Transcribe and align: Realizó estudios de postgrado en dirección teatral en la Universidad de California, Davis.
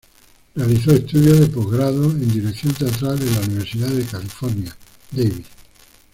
Realizó 0.55 0.93
estudios 0.93 1.39
de 1.41 1.45
postgrado 1.45 2.05
en 2.09 2.27
dirección 2.31 2.73
teatral 2.73 3.21
en 3.21 3.35
la 3.35 3.41
Universidad 3.41 3.89
de 3.89 4.03
California, 4.03 4.75
Davis. 5.11 5.45